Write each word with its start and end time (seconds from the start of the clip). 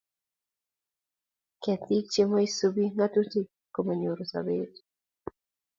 Ketik 1.61 2.05
che 2.13 2.23
moisubi 2.29 2.83
ngatutik 2.95 3.47
komonyoru 3.73 4.23
sobet 4.31 4.73